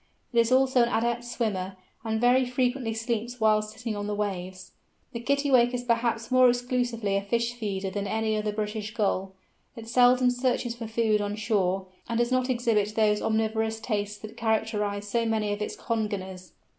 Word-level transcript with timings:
It 0.33 0.39
is 0.39 0.51
also 0.51 0.81
an 0.81 0.89
adept 0.89 1.23
swimmer, 1.23 1.77
and 2.03 2.19
very 2.19 2.43
frequently 2.43 2.91
sleeps 2.91 3.39
whilst 3.39 3.69
sitting 3.69 3.95
on 3.95 4.07
the 4.07 4.15
waves. 4.15 4.71
The 5.13 5.19
Kittiwake 5.19 5.75
is 5.75 5.83
perhaps 5.83 6.31
more 6.31 6.49
exclusively 6.49 7.15
a 7.17 7.21
fish 7.21 7.53
feeder 7.53 7.91
than 7.91 8.07
any 8.07 8.35
other 8.35 8.51
British 8.51 8.95
Gull. 8.95 9.33
It 9.75 9.87
seldom 9.87 10.31
searches 10.31 10.73
for 10.73 10.87
food 10.87 11.21
on 11.21 11.35
shore, 11.35 11.85
and 12.09 12.17
does 12.17 12.31
not 12.31 12.49
exhibit 12.49 12.95
those 12.95 13.21
omnivorous 13.21 13.79
tastes 13.79 14.17
that 14.23 14.37
characterise 14.37 15.07
so 15.07 15.23
many 15.23 15.53
of 15.53 15.61
its 15.61 15.75
congeners. 15.75 16.53